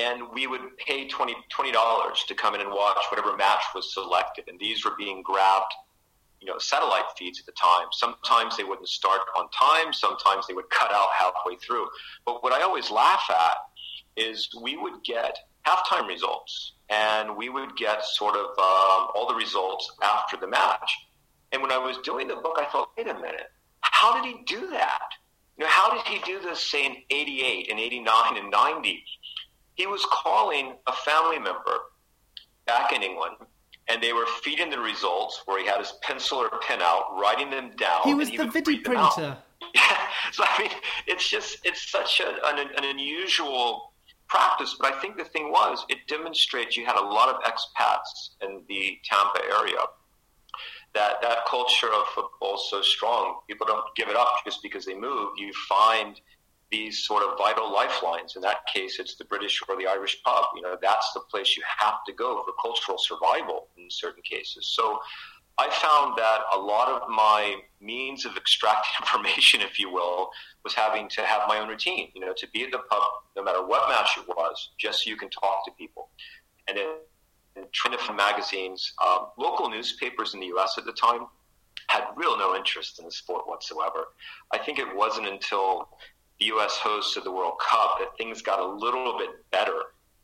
[0.00, 1.34] And we would pay 20
[1.72, 5.72] dollars to come in and watch whatever match was selected, and these were being grabbed
[6.44, 7.86] you know satellite feeds at the time.
[7.92, 9.92] Sometimes they wouldn't start on time.
[9.92, 11.86] Sometimes they would cut out halfway through.
[12.26, 13.56] But what I always laugh at
[14.16, 19.34] is we would get halftime results, and we would get sort of um, all the
[19.34, 20.92] results after the match.
[21.52, 24.42] And when I was doing the book, I thought, wait a minute, how did he
[24.44, 25.08] do that?
[25.56, 29.04] You know, how did he do this, say, in 88 and 89 and 90?
[29.76, 31.78] He was calling a family member
[32.66, 33.36] back in England
[33.88, 37.50] and they were feeding the results where he had his pencil or pen out, writing
[37.50, 38.00] them down.
[38.04, 39.38] He was the video printer.
[39.74, 39.96] Yeah,
[40.30, 40.70] so I mean,
[41.06, 43.92] it's just it's such a, an, an unusual
[44.28, 44.76] practice.
[44.78, 48.62] But I think the thing was, it demonstrates you had a lot of expats in
[48.68, 49.80] the Tampa area.
[50.94, 53.40] That that culture of football is so strong.
[53.48, 55.30] People don't give it up just because they move.
[55.38, 56.20] You find
[56.74, 58.34] these sort of vital lifelines.
[58.34, 60.46] In that case, it's the British or the Irish pub.
[60.56, 64.66] You know, that's the place you have to go for cultural survival in certain cases.
[64.74, 64.98] So
[65.56, 70.30] I found that a lot of my means of extracting information, if you will,
[70.64, 73.02] was having to have my own routine, you know, to be at the pub
[73.36, 76.08] no matter what match it was, just so you can talk to people.
[76.66, 80.74] And then trying to find magazines, um, local newspapers in the U.S.
[80.76, 81.26] at the time
[81.88, 84.08] had real no interest in the sport whatsoever.
[84.52, 85.88] I think it wasn't until
[86.40, 86.76] the U.S.
[86.76, 89.78] hosts of the World Cup that things got a little bit better.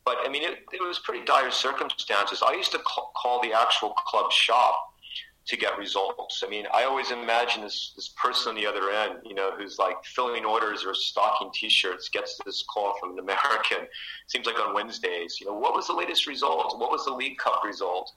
[0.05, 2.41] But I mean, it, it was pretty dire circumstances.
[2.45, 4.91] I used to call, call the actual club shop
[5.47, 6.43] to get results.
[6.45, 9.79] I mean, I always imagine this this person on the other end, you know, who's
[9.79, 13.87] like filling orders or stocking T-shirts, gets this call from an American.
[14.27, 16.79] Seems like on Wednesdays, you know, what was the latest result?
[16.79, 18.11] What was the League Cup result?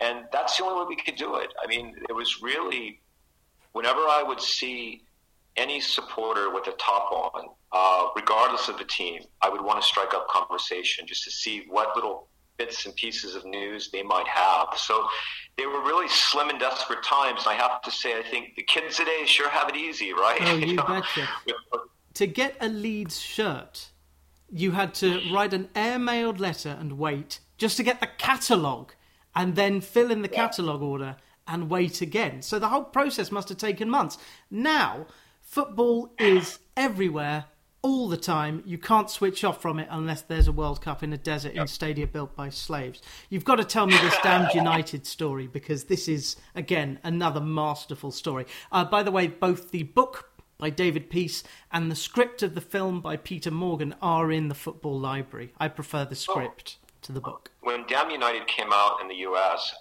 [0.00, 1.52] And that's the only way we could do it.
[1.62, 3.00] I mean, it was really
[3.72, 5.05] whenever I would see
[5.56, 9.86] any supporter with a top on, uh, regardless of the team, I would want to
[9.86, 14.26] strike up conversation just to see what little bits and pieces of news they might
[14.26, 14.68] have.
[14.76, 15.06] So
[15.56, 17.42] they were really slim and desperate times.
[17.46, 20.38] And I have to say, I think the kids today sure have it easy, right?
[20.40, 21.28] Oh, you, you betcha.
[22.14, 23.90] to get a Leeds shirt,
[24.50, 28.94] you had to write an air-mailed letter and wait just to get the catalogue
[29.34, 31.16] and then fill in the catalogue order
[31.46, 32.42] and wait again.
[32.42, 34.18] So the whole process must have taken months.
[34.50, 35.06] Now
[35.46, 37.44] Football is everywhere
[37.80, 38.64] all the time.
[38.66, 41.62] You can't switch off from it unless there's a World Cup in a desert yep.
[41.62, 43.00] in stadia built by slaves.
[43.30, 48.10] You've got to tell me this damned United story because this is, again, another masterful
[48.10, 48.44] story.
[48.72, 52.60] Uh, by the way, both the book by David Peace and the script of the
[52.60, 55.52] film by Peter Morgan are in the Football Library.
[55.58, 56.88] I prefer the script oh.
[57.02, 57.52] to the book.
[57.60, 59.72] When Damned United came out in the US,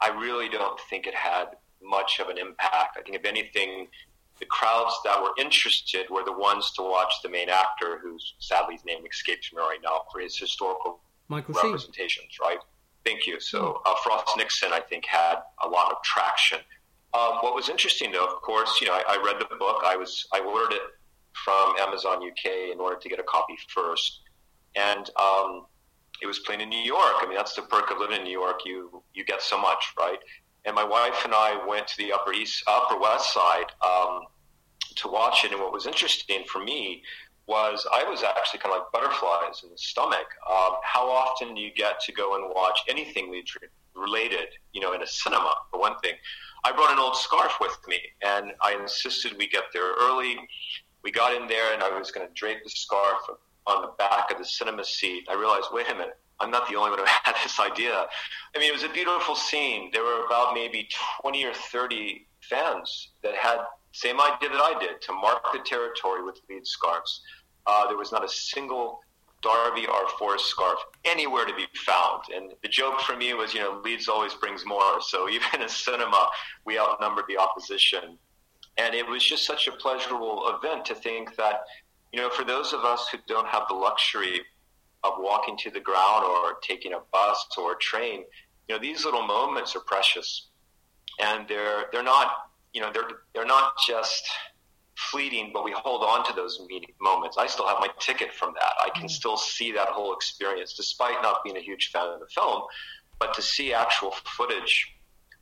[0.00, 2.96] I really don't think it had much of an impact.
[2.96, 3.88] I think, if anything,
[4.40, 8.74] the crowds that were interested were the ones to watch the main actor, whose sadly
[8.74, 12.26] his name escapes me right now, for his historical Michael representations.
[12.30, 12.48] Sheen.
[12.48, 12.58] Right.
[13.04, 13.40] Thank you.
[13.40, 16.58] So uh, Frost Nixon, I think, had a lot of traction.
[17.14, 19.82] Um, what was interesting, though, of course, you know, I, I, read the book.
[19.86, 20.82] I was I ordered it
[21.32, 24.20] from Amazon UK in order to get a copy first,
[24.76, 25.66] and um,
[26.20, 27.14] it was playing in New York.
[27.20, 28.60] I mean, that's the perk of living in New York.
[28.66, 30.18] You you get so much, right?
[30.68, 34.20] And my wife and I went to the Upper East, Upper West Side um,
[34.96, 35.50] to watch it.
[35.50, 37.02] And what was interesting for me
[37.46, 40.26] was I was actually kind of like butterflies in the stomach.
[40.46, 43.32] Um, how often do you get to go and watch anything
[43.94, 46.12] related, you know, in a cinema for one thing?
[46.64, 50.36] I brought an old scarf with me, and I insisted we get there early.
[51.02, 53.20] we got in there, and I was going to drape the scarf
[53.66, 55.26] on the back of the cinema seat.
[55.30, 58.06] I realized, wait a minute, I'm not the only one who had this idea.
[58.54, 59.90] I mean, it was a beautiful scene.
[59.92, 60.88] There were about maybe
[61.20, 63.58] 20 or 30 fans that had
[63.92, 67.22] same idea that I did to mark the territory with Leeds scarves.
[67.66, 69.00] Uh, there was not a single
[69.42, 72.24] Derby or Forest scarf anywhere to be found.
[72.34, 74.78] And the joke for me was, you know, Leeds always brings more.
[75.00, 76.28] So even in cinema,
[76.64, 78.18] we outnumbered the opposition.
[78.76, 81.62] And it was just such a pleasurable event to think that,
[82.12, 84.42] you know, for those of us who don't have the luxury
[85.04, 88.24] of walking to the ground or taking a bus or a train,
[88.68, 90.48] you know, these little moments are precious.
[91.20, 92.32] And they're, they're not,
[92.72, 94.28] you know, they're, they're not just
[94.96, 96.60] fleeting, but we hold on to those
[97.00, 97.36] moments.
[97.38, 98.72] I still have my ticket from that.
[98.84, 99.10] I can mm.
[99.10, 102.62] still see that whole experience, despite not being a huge fan of the film.
[103.18, 104.94] But to see actual footage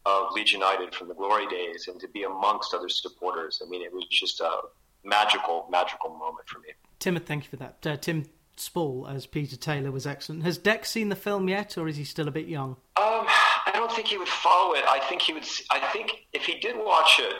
[0.04, 3.82] of Leeds United from the glory days and to be amongst other supporters, I mean,
[3.82, 4.60] it was just a
[5.04, 6.68] magical, magical moment for me.
[6.98, 7.86] Tim, thank you for that.
[7.86, 8.24] Uh, Tim
[8.56, 10.42] Spall as Peter Taylor was excellent.
[10.44, 12.76] Has Dec seen the film yet, or is he still a bit young?
[12.96, 13.26] Um,
[13.66, 14.84] I don't think he would follow it.
[14.86, 15.46] I think he would.
[15.70, 17.34] I think if he did watch it,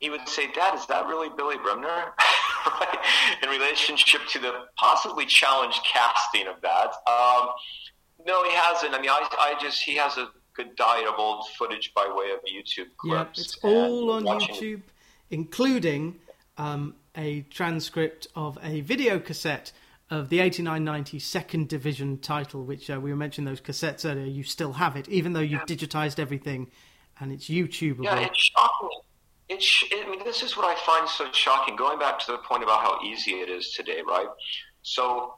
[0.00, 1.86] he would say, Dad, is that really Billy Bremner?
[2.66, 2.98] right?
[3.42, 6.92] In relationship to the possibly challenged casting of that.
[7.06, 7.48] Um,
[8.26, 8.94] no, he hasn't.
[8.94, 12.32] I mean, I, I just, he has a good diet of old footage by way
[12.32, 13.38] of YouTube clips.
[13.38, 14.82] Yeah, it's all on YouTube, it.
[15.30, 16.16] including
[16.58, 19.72] um, a transcript of a video cassette
[20.10, 24.26] of the 89-90 second division title, which uh, we were mentioning those cassettes earlier.
[24.26, 25.76] You still have it, even though you've yeah.
[25.76, 26.70] digitized everything
[27.20, 28.04] and it's YouTubeable.
[28.04, 28.88] Yeah, it's shocking
[29.50, 31.74] it's, I mean, this is what I find so shocking.
[31.74, 34.28] Going back to the point about how easy it is today, right?
[34.82, 35.34] So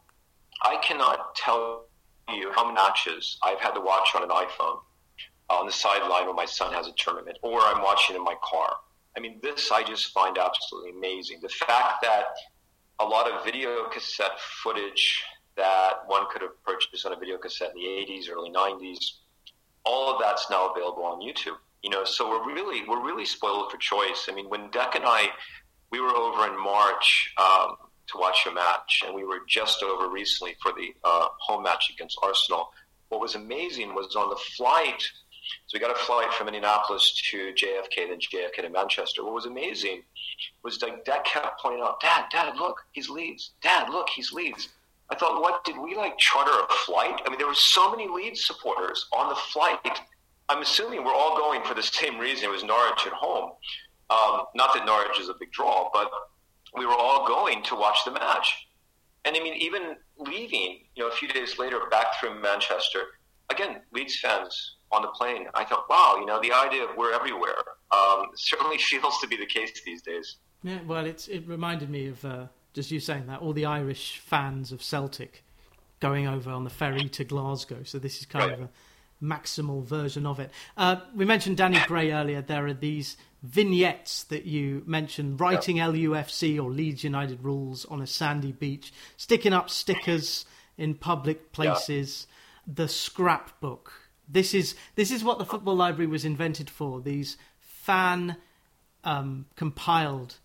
[0.62, 1.86] I cannot tell
[2.28, 4.80] you how many matches I've had to watch on an iPhone
[5.48, 8.34] uh, on the sideline when my son has a tournament, or I'm watching in my
[8.44, 8.76] car.
[9.16, 11.38] I mean, this I just find absolutely amazing.
[11.40, 12.26] The fact that
[13.00, 15.22] a lot of video cassette footage
[15.56, 18.98] that one could have purchased on a video cassette in the 80s, early 90s,
[19.84, 21.56] all of that's now available on YouTube.
[21.82, 24.26] You know, so we're really we're really spoiled for choice.
[24.28, 25.28] I mean, when Dec and I
[25.90, 27.76] we were over in March um,
[28.08, 31.90] to watch a match, and we were just over recently for the uh, home match
[31.92, 32.70] against Arsenal.
[33.08, 35.02] What was amazing was on the flight.
[35.66, 39.24] So we got a flight from Indianapolis to JFK, then JFK to Manchester.
[39.24, 40.02] What was amazing
[40.62, 43.52] was like Dad kept pointing out, Dad, Dad, look, he's Leeds.
[43.62, 44.68] Dad, look, he's Leeds.
[45.10, 47.20] I thought, what did we like charter a flight?
[47.26, 50.00] I mean, there were so many Leeds supporters on the flight
[50.52, 52.44] I'm assuming we're all going for the same reason.
[52.44, 53.52] It was Norwich at home.
[54.10, 56.10] Um, not that Norwich is a big draw, but
[56.76, 58.66] we were all going to watch the match.
[59.24, 63.00] And I mean, even leaving, you know, a few days later back through Manchester,
[63.50, 65.46] again, Leeds fans on the plane.
[65.54, 69.36] I thought, wow, you know, the idea of we're everywhere um, certainly feels to be
[69.36, 70.36] the case these days.
[70.62, 74.18] Yeah, well, it's it reminded me of uh, just you saying that all the Irish
[74.18, 75.44] fans of Celtic
[76.00, 77.82] going over on the ferry to Glasgow.
[77.84, 78.54] So this is kind right.
[78.54, 78.70] of a
[79.22, 80.50] maximal version of it.
[80.76, 82.42] Uh, we mentioned Danny Gray earlier.
[82.42, 85.90] There are these vignettes that you mentioned writing yep.
[85.90, 90.44] LUFC or Leeds United rules on a sandy beach, sticking up stickers
[90.76, 92.26] in public places,
[92.66, 92.76] yep.
[92.76, 93.92] the scrapbook.
[94.32, 97.00] This is this is what the football library was invented for.
[97.00, 98.36] These fan
[99.04, 100.36] um, compiled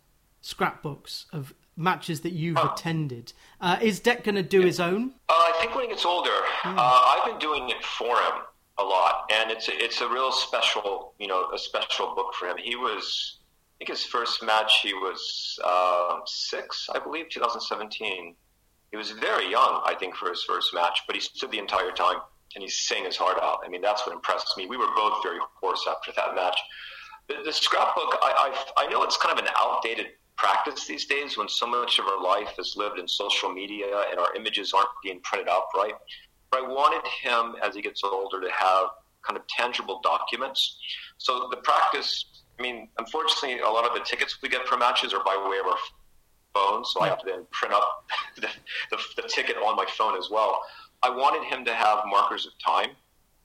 [0.41, 3.33] scrapbooks of matches that you've attended.
[3.61, 5.13] Uh, is Dec going to do his own?
[5.29, 6.31] Uh, I think when he gets older,
[6.63, 6.75] mm.
[6.75, 8.41] uh, I've been doing it for him
[8.79, 12.47] a lot, and it's a, it's a real special, you know, a special book for
[12.47, 12.57] him.
[12.57, 13.37] He was,
[13.75, 18.35] I think, his first match he was uh, six, I believe, 2017.
[18.91, 21.91] He was very young, I think, for his first match, but he stood the entire
[21.91, 22.17] time
[22.55, 23.59] and he sang his heart out.
[23.65, 24.65] I mean, that's what impressed me.
[24.67, 26.57] We were both very hoarse after that match.
[27.27, 30.07] The, the scrapbook, I, I, I know it's kind of an outdated
[30.37, 34.19] practice these days when so much of our life is lived in social media and
[34.19, 35.93] our images aren't being printed out right.
[36.51, 38.87] But I wanted him, as he gets older, to have
[39.23, 40.77] kind of tangible documents.
[41.17, 42.25] So the practice,
[42.57, 45.57] I mean, unfortunately, a lot of the tickets we get for matches are by way
[45.57, 45.77] of our
[46.53, 48.05] phone, so I have to then print up
[48.35, 48.47] the,
[48.91, 50.61] the, the ticket on my phone as well.
[51.03, 52.91] I wanted him to have markers of time.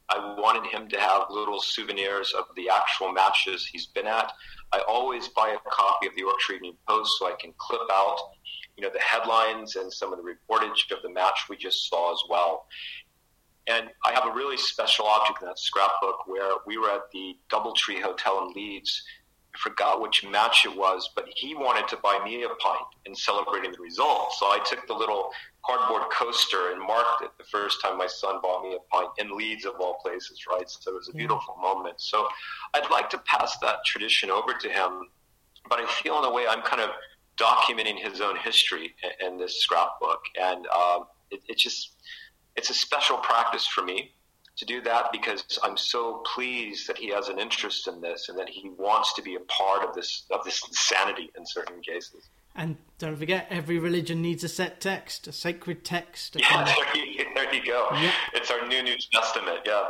[0.09, 4.33] I wanted him to have little souvenirs of the actual matches he's been at.
[4.73, 8.19] I always buy a copy of the Yorkshire Evening Post so I can clip out
[8.77, 12.13] you know, the headlines and some of the reportage of the match we just saw
[12.13, 12.67] as well.
[13.67, 17.37] And I have a really special object in that scrapbook where we were at the
[17.51, 19.05] Doubletree Hotel in Leeds.
[19.55, 23.15] I forgot which match it was, but he wanted to buy me a pint in
[23.15, 24.33] celebrating the result.
[24.39, 25.31] So I took the little
[25.65, 29.37] cardboard coaster and marked it the first time my son bought me a pint in
[29.37, 30.69] Leeds of all places, right?
[30.69, 32.01] So it was a beautiful moment.
[32.01, 32.27] So
[32.75, 35.09] I'd like to pass that tradition over to him,
[35.69, 36.91] but I feel in a way I'm kind of
[37.37, 41.97] documenting his own history in, in this scrapbook, and um, it, it just
[42.57, 44.13] it's a special practice for me
[44.57, 48.39] to do that because I'm so pleased that he has an interest in this and
[48.39, 52.29] that he wants to be a part of this of this insanity in certain cases.
[52.55, 56.37] And don't forget, every religion needs a set text, a sacred text.
[56.37, 57.89] A yeah, there you, there you go.
[58.35, 59.61] It's our new New Testament.
[59.67, 59.85] Yeah.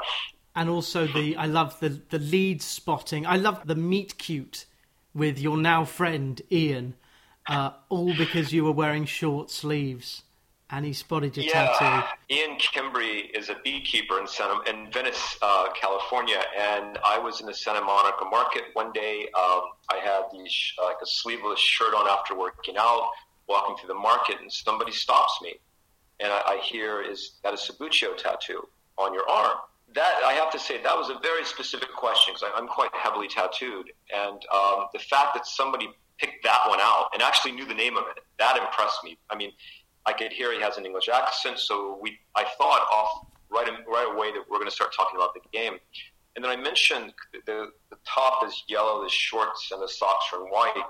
[0.54, 3.26] And also the, I love the the lead spotting.
[3.26, 4.66] I love the meet cute
[5.14, 6.94] with your now friend Ian,
[7.46, 10.22] uh, all because you were wearing short sleeves
[10.72, 12.06] and he spotted your yeah, tattoo.
[12.30, 17.46] Ian Kimbrey is a beekeeper in Santa, in Venice, uh, California, and I was in
[17.46, 19.28] the Santa Monica market one day.
[19.38, 19.60] Um,
[19.90, 23.10] I had these uh, like a sleeveless shirt on after working out,
[23.48, 25.54] walking through the market, and somebody stops me,
[26.20, 28.66] and I, I hear, "Is that a Subbuteo tattoo
[28.96, 29.58] on your arm?"
[29.94, 33.28] That I have to say, that was a very specific question because I'm quite heavily
[33.28, 37.74] tattooed, and um, the fact that somebody picked that one out and actually knew the
[37.74, 39.18] name of it, that impressed me.
[39.28, 39.52] I mean
[40.06, 44.14] I could hear he has an English accent, so we I thought off right right
[44.14, 45.78] away that we're going to start talking about the game.
[46.34, 47.12] And then I mentioned
[47.46, 50.82] the, the top is yellow, the shorts and the socks are white,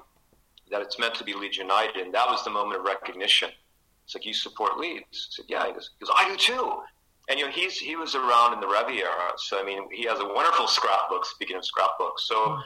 [0.71, 3.51] that it's meant to be Leeds United, and that was the moment of recognition.
[4.05, 5.05] It's like you support Leeds.
[5.13, 5.67] I said, yeah.
[5.67, 6.73] He goes, he goes, I do too.
[7.29, 10.05] And you know, he's he was around in the Revie era, so I mean, he
[10.07, 11.25] has a wonderful scrapbook.
[11.25, 12.59] Speaking of scrapbooks, so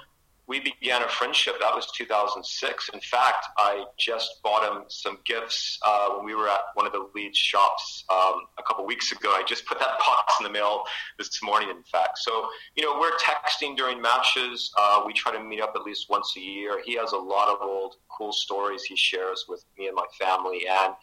[0.48, 1.54] we began a friendship.
[1.60, 2.90] That was 2006.
[2.94, 6.92] In fact, I just bought him some gifts uh, when we were at one of
[6.92, 9.30] the Leeds shops um, a couple weeks ago.
[9.30, 10.84] I just put that box in the mail
[11.18, 12.18] this morning, in fact.
[12.18, 14.72] So, you know, we're texting during matches.
[14.78, 16.80] Uh, we try to meet up at least once a year.
[16.84, 20.66] He has a lot of old cool stories he shares with me and my family.
[20.70, 20.94] And,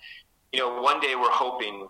[0.53, 1.87] you know, one day we're hoping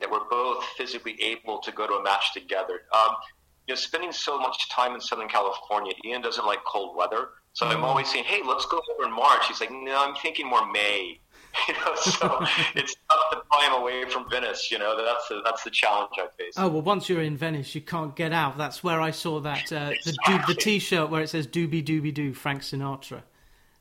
[0.00, 2.82] that we're both physically able to go to a match together.
[2.92, 3.14] Um,
[3.66, 7.28] you know, spending so much time in Southern California, Ian doesn't like cold weather.
[7.54, 7.84] So I'm mm.
[7.84, 9.46] always saying, hey, let's go over in March.
[9.46, 11.20] He's like, no, I'm thinking more May.
[11.68, 12.44] You know, so
[12.74, 14.72] it's tough to him away from Venice.
[14.72, 16.54] You know, that's the, that's the challenge I face.
[16.56, 18.58] Oh well, once you're in Venice, you can't get out.
[18.58, 20.38] That's where I saw that uh, exactly.
[20.38, 23.22] the, the T-shirt where it says "Doobie Doobie Doo" Frank Sinatra.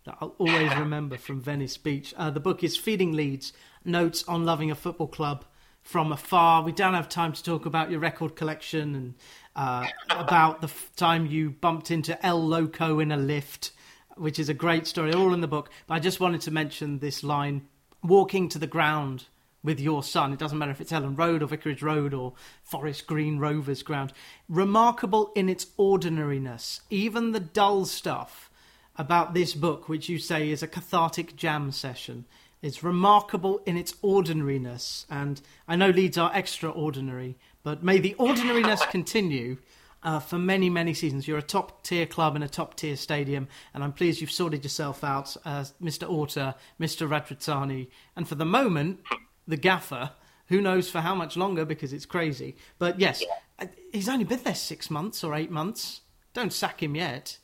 [0.05, 2.13] That I'll always remember from Venice Beach.
[2.15, 3.53] Uh, the book is Feeling Leeds:
[3.83, 5.43] Notes on Loving a Football Club
[5.83, 6.63] from Afar.
[6.63, 9.13] We don't have time to talk about your record collection and
[9.55, 13.71] uh, about the f- time you bumped into El Loco in a lift,
[14.15, 15.69] which is a great story, all in the book.
[15.85, 17.67] But I just wanted to mention this line
[18.01, 19.25] walking to the ground
[19.63, 20.33] with your son.
[20.33, 24.13] It doesn't matter if it's Elland Road or Vicarage Road or Forest Green Rovers ground.
[24.49, 28.49] Remarkable in its ordinariness, even the dull stuff
[28.95, 32.25] about this book, which you say is a cathartic jam session,
[32.63, 35.05] is remarkable in its ordinariness.
[35.09, 39.57] And I know Leeds are extraordinary, but may the ordinariness continue
[40.01, 41.27] uh, for many, many seasons.
[41.27, 44.63] You're a top tier club in a top tier stadium, and I'm pleased you've sorted
[44.63, 46.09] yourself out as Mr.
[46.09, 47.07] Orta, Mr.
[47.07, 49.01] Radrizzani, and for the moment,
[49.47, 50.11] the gaffer.
[50.47, 52.57] Who knows for how much longer because it's crazy.
[52.77, 53.23] But yes,
[53.59, 56.01] uh, he's only been there six months or eight months.
[56.33, 57.39] Don't sack him yet.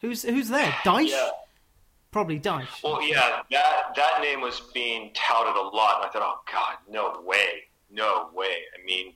[0.00, 0.70] Who's who's there?
[0.84, 1.10] Dyche?
[1.10, 1.30] Yeah.
[2.14, 2.80] Probably Dyche.
[2.84, 6.76] Well, yeah, that that name was being touted a lot, and I thought, oh God,
[6.88, 8.54] no way, no way.
[8.72, 9.14] I mean,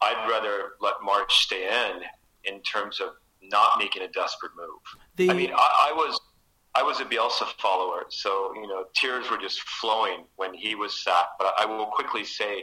[0.00, 2.02] I'd rather let Marsch stay in
[2.44, 4.78] in terms of not making a desperate move.
[5.16, 5.28] The...
[5.28, 6.20] I mean, I, I, was
[6.76, 11.02] I was a Bielsa follower, so you know tears were just flowing when he was
[11.02, 11.40] sacked.
[11.40, 12.62] But I will quickly say.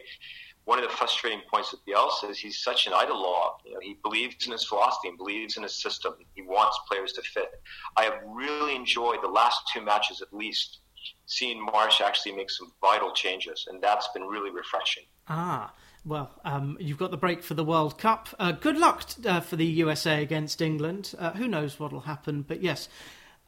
[0.66, 3.58] One of the frustrating points with Bielsa is he's such an ideologue.
[3.66, 6.14] You know, he believes in his philosophy and believes in his system.
[6.36, 7.50] He wants players to fit.
[7.98, 10.80] I have really enjoyed the last two matches, at least,
[11.26, 15.04] seeing Marsch actually make some vital changes, and that's been really refreshing.
[15.28, 15.74] Ah,
[16.06, 18.30] well, um, you've got the break for the World Cup.
[18.40, 21.14] Uh, good luck uh, for the USA against England.
[21.18, 22.42] Uh, who knows what will happen?
[22.42, 22.90] But yes,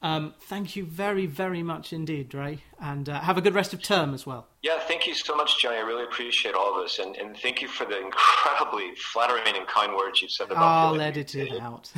[0.06, 3.82] um, thank you very, very much indeed, Ray, and uh, have a good rest of
[3.82, 4.46] term as well.
[4.62, 5.78] Yeah, thank you so much, Johnny.
[5.78, 9.66] I really appreciate all of this, and, and thank you for the incredibly flattering and
[9.66, 10.62] kind words you've said about.
[10.62, 11.90] I'll edit it out.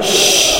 [0.00, 0.57] Shh.